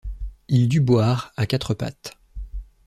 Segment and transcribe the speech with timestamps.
[0.47, 2.17] Il dut boire, à quatre pattes.